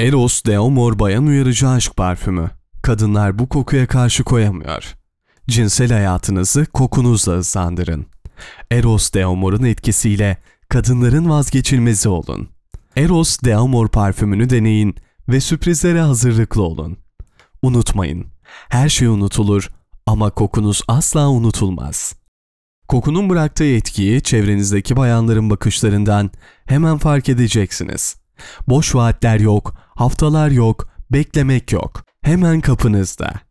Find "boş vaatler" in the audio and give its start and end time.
28.68-29.40